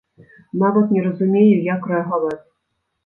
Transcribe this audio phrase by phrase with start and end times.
[0.63, 2.43] Нават не разумею, як рэагаваць.